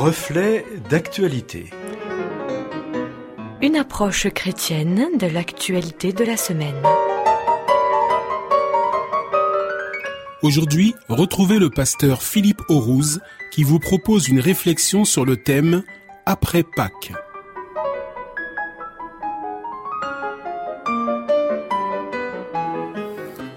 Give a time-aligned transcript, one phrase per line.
[0.00, 1.68] Reflet d'actualité.
[3.60, 6.82] Une approche chrétienne de l'actualité de la semaine.
[10.40, 13.20] Aujourd'hui, retrouvez le pasteur Philippe Aurouz
[13.52, 15.82] qui vous propose une réflexion sur le thème
[16.24, 17.12] Après Pâques.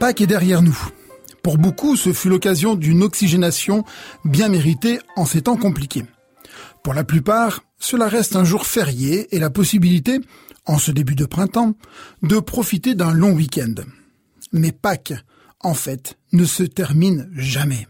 [0.00, 0.88] Pâques est derrière nous.
[1.44, 3.84] Pour beaucoup, ce fut l'occasion d'une oxygénation
[4.24, 6.02] bien méritée en ces temps compliqués.
[6.82, 10.20] Pour la plupart, cela reste un jour férié et la possibilité,
[10.66, 11.74] en ce début de printemps,
[12.22, 13.74] de profiter d'un long week-end.
[14.52, 15.14] Mais Pâques,
[15.60, 17.86] en fait, ne se termine jamais.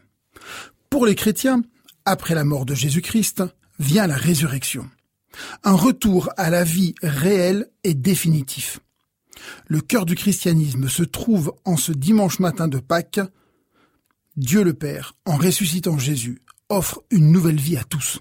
[0.91, 1.63] Pour les chrétiens,
[2.05, 3.43] après la mort de Jésus-Christ,
[3.79, 4.89] vient la résurrection.
[5.65, 8.81] Un retour à la vie réelle et définitif.
[9.67, 13.21] Le cœur du christianisme se trouve en ce dimanche matin de Pâques,
[14.37, 18.21] Dieu le Père, en ressuscitant Jésus, offre une nouvelle vie à tous.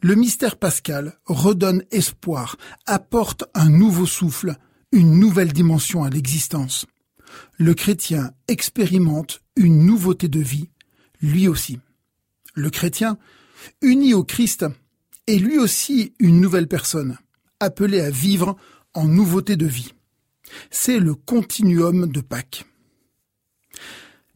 [0.00, 4.56] Le mystère pascal redonne espoir, apporte un nouveau souffle,
[4.92, 6.86] une nouvelle dimension à l'existence.
[7.56, 10.70] Le chrétien expérimente une nouveauté de vie,
[11.20, 11.80] lui aussi.
[12.54, 13.18] Le chrétien,
[13.82, 14.66] uni au Christ,
[15.26, 17.18] est lui aussi une nouvelle personne,
[17.58, 18.56] appelée à vivre
[18.94, 19.94] en nouveauté de vie.
[20.70, 22.64] C'est le continuum de Pâques.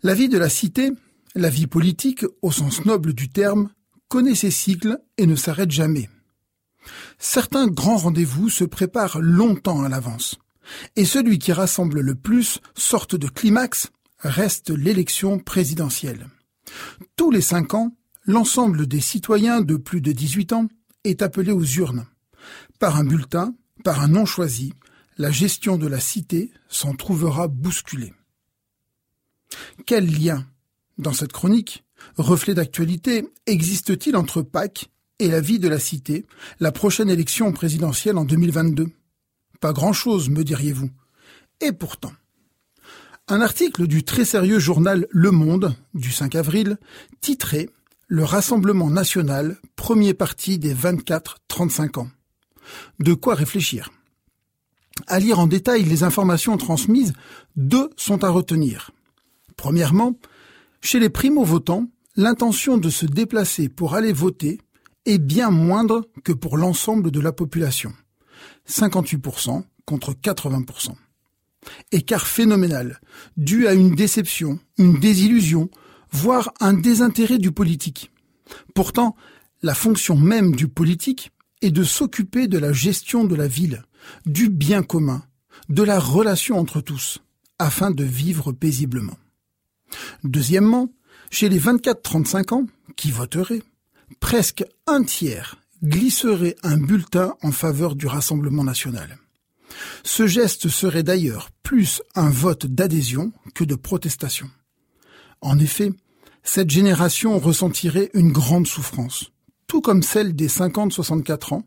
[0.02, 0.90] La vie de la cité,
[1.34, 3.70] la vie politique au sens noble du terme,
[4.12, 6.10] connaît ses cycles et ne s'arrête jamais.
[7.18, 10.36] Certains grands rendez-vous se préparent longtemps à l'avance.
[10.96, 16.28] Et celui qui rassemble le plus, sorte de climax, reste l'élection présidentielle.
[17.16, 17.96] Tous les cinq ans,
[18.26, 20.68] l'ensemble des citoyens de plus de 18 ans
[21.04, 22.04] est appelé aux urnes.
[22.78, 24.74] Par un bulletin, par un nom choisi,
[25.16, 28.12] la gestion de la cité s'en trouvera bousculée.
[29.86, 30.46] Quel lien,
[30.98, 36.26] dans cette chronique, reflet d'actualité, existe-t-il entre Pâques et la vie de la cité,
[36.60, 38.88] la prochaine élection présidentielle en 2022
[39.60, 40.90] Pas grand-chose, me diriez-vous.
[41.60, 42.12] Et pourtant,
[43.28, 46.76] un article du très sérieux journal Le Monde, du 5 avril,
[47.20, 47.70] titré
[48.08, 52.08] Le Rassemblement national, premier parti des 24-35 ans.
[52.98, 53.90] De quoi réfléchir?
[55.06, 57.12] À lire en détail les informations transmises,
[57.56, 58.90] deux sont à retenir.
[59.56, 60.18] Premièrement,
[60.82, 64.60] chez les primo-votants, l'intention de se déplacer pour aller voter
[65.06, 67.92] est bien moindre que pour l'ensemble de la population.
[68.68, 70.94] 58% contre 80%.
[71.92, 73.00] Écart phénoménal,
[73.36, 75.70] dû à une déception, une désillusion,
[76.10, 78.10] voire un désintérêt du politique.
[78.74, 79.16] Pourtant,
[79.62, 81.30] la fonction même du politique
[81.62, 83.84] est de s'occuper de la gestion de la ville,
[84.26, 85.22] du bien commun,
[85.68, 87.20] de la relation entre tous,
[87.60, 89.16] afin de vivre paisiblement.
[90.24, 90.92] Deuxièmement,
[91.30, 92.66] chez les 24-35 ans
[92.96, 93.62] qui voteraient,
[94.20, 99.18] presque un tiers glisserait un bulletin en faveur du Rassemblement national.
[100.04, 104.50] Ce geste serait d'ailleurs plus un vote d'adhésion que de protestation.
[105.40, 105.90] En effet,
[106.42, 109.32] cette génération ressentirait une grande souffrance,
[109.66, 111.66] tout comme celle des 50-64 ans,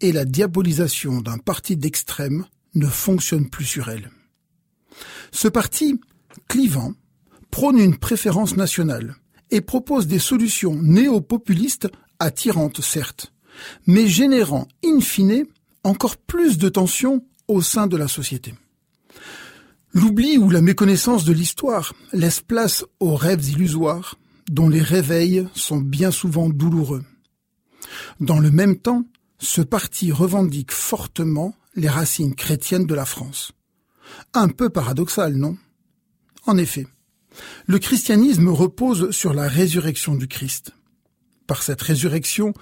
[0.00, 4.10] et la diabolisation d'un parti d'extrême ne fonctionne plus sur elle.
[5.32, 6.00] Ce parti,
[6.48, 6.92] clivant,
[7.52, 9.14] prône une préférence nationale
[9.50, 13.32] et propose des solutions néo-populistes attirantes certes,
[13.86, 15.44] mais générant in fine
[15.84, 18.54] encore plus de tensions au sein de la société.
[19.92, 24.16] L'oubli ou la méconnaissance de l'histoire laisse place aux rêves illusoires
[24.48, 27.04] dont les réveils sont bien souvent douloureux.
[28.18, 29.04] Dans le même temps,
[29.38, 33.52] ce parti revendique fortement les racines chrétiennes de la France.
[34.32, 35.58] Un peu paradoxal, non?
[36.46, 36.86] En effet,
[37.66, 40.72] le christianisme repose sur la résurrection du Christ.
[41.46, 42.54] Par cette résurrection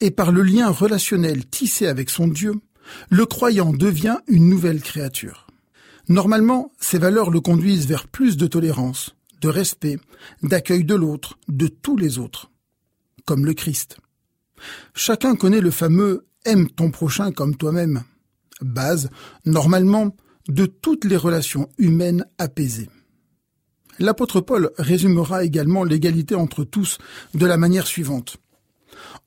[0.00, 2.54] et par le lien relationnel tissé avec son Dieu,
[3.10, 5.46] le croyant devient une nouvelle créature.
[6.08, 9.98] Normalement, ces valeurs le conduisent vers plus de tolérance, de respect,
[10.42, 12.50] d'accueil de l'autre, de tous les autres,
[13.26, 13.98] comme le Christ.
[14.94, 18.04] Chacun connaît le fameux aime ton prochain comme toi-même,
[18.62, 19.10] base,
[19.44, 20.16] normalement,
[20.48, 22.88] de toutes les relations humaines apaisées.
[23.98, 26.98] L'apôtre Paul résumera également l'égalité entre tous
[27.34, 28.36] de la manière suivante.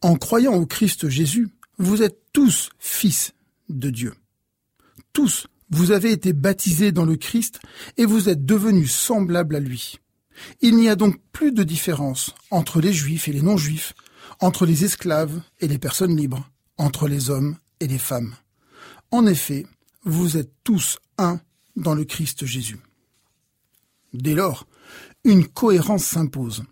[0.02, 3.34] En croyant au Christ Jésus, vous êtes tous fils
[3.70, 4.14] de Dieu.
[5.14, 7.60] Tous, vous avez été baptisés dans le Christ
[7.98, 10.00] et vous êtes devenus semblables à lui.
[10.62, 13.94] Il n'y a donc plus de différence entre les juifs et les non-juifs,
[14.40, 18.34] entre les esclaves et les personnes libres, entre les hommes et les femmes.
[19.12, 19.66] En effet,
[20.04, 21.40] vous êtes tous un
[21.76, 22.80] dans le Christ Jésus.
[24.14, 24.68] Dès lors,
[25.24, 26.64] une cohérence s'impose.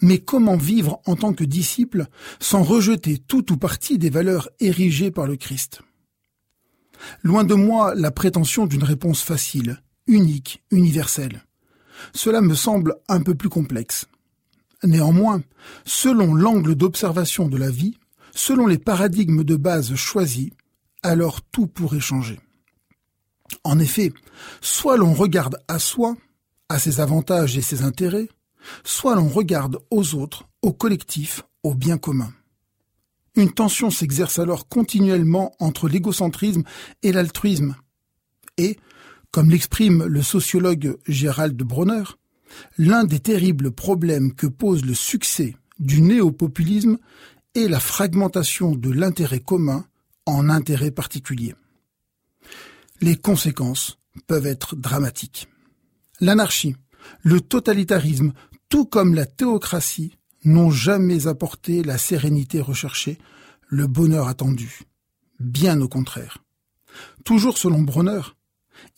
[0.00, 2.06] Mais comment vivre en tant que disciple
[2.40, 5.80] sans rejeter tout ou partie des valeurs érigées par le Christ?
[7.22, 11.44] Loin de moi la prétention d'une réponse facile, unique, universelle.
[12.12, 14.06] Cela me semble un peu plus complexe.
[14.82, 15.42] Néanmoins,
[15.84, 17.96] selon l'angle d'observation de la vie,
[18.34, 20.50] selon les paradigmes de base choisis,
[21.02, 22.40] alors tout pourrait changer.
[23.62, 24.12] En effet,
[24.60, 26.16] soit l'on regarde à soi,
[26.74, 28.28] à ses avantages et ses intérêts,
[28.82, 32.32] soit l'on regarde aux autres, au collectif, au bien commun.
[33.36, 36.64] Une tension s'exerce alors continuellement entre l'égocentrisme
[37.04, 37.76] et l'altruisme.
[38.58, 38.76] Et,
[39.30, 42.02] comme l'exprime le sociologue Gérald Bronner,
[42.76, 46.98] l'un des terribles problèmes que pose le succès du néopopulisme
[47.54, 49.84] est la fragmentation de l'intérêt commun
[50.26, 51.54] en intérêt particulier.
[53.00, 55.48] Les conséquences peuvent être dramatiques.
[56.20, 56.76] L'anarchie,
[57.22, 58.32] le totalitarisme,
[58.68, 63.18] tout comme la théocratie, n'ont jamais apporté la sérénité recherchée,
[63.68, 64.82] le bonheur attendu.
[65.40, 66.38] Bien au contraire.
[67.24, 68.20] Toujours selon Bronner,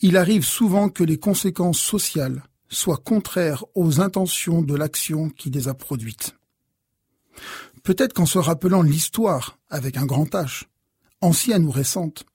[0.01, 5.69] il arrive souvent que les conséquences sociales soient contraires aux intentions de l'action qui les
[5.69, 6.35] a produites.
[7.83, 10.65] Peut-être qu'en se rappelant l'histoire avec un grand H,
[11.21, 12.27] ancienne ou récente,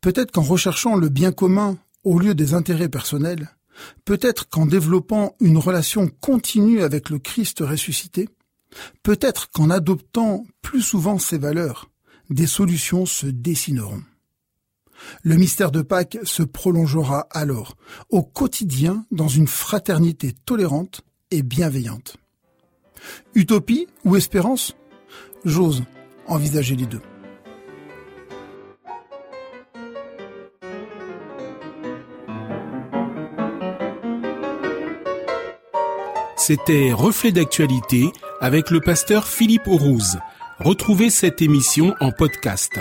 [0.00, 3.55] peut-être qu'en recherchant le bien commun au lieu des intérêts personnels,
[4.04, 8.28] peut-être qu'en développant une relation continue avec le Christ ressuscité,
[9.02, 11.90] peut-être qu'en adoptant plus souvent ces valeurs,
[12.30, 14.02] des solutions se dessineront.
[15.22, 17.76] Le mystère de Pâques se prolongera alors,
[18.08, 22.16] au quotidien, dans une fraternité tolérante et bienveillante.
[23.34, 24.74] Utopie ou espérance?
[25.44, 25.84] J'ose
[26.26, 27.02] envisager les deux.
[36.36, 40.18] C'était Reflet d'actualité avec le pasteur Philippe Aurouze.
[40.58, 42.78] Retrouvez cette émission en podcast.